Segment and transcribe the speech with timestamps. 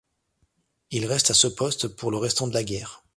[0.89, 3.03] Il reste à ce poste pour le restant de la guerre.